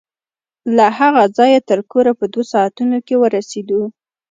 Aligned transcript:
له 0.75 0.87
هغه 0.99 1.23
ځايه 1.37 1.59
تر 1.69 1.79
کوره 1.91 2.11
په 2.19 2.25
دوو 2.33 2.43
ساعتو 2.51 2.81
کښې 3.07 3.15
ورسېدو. 3.19 3.81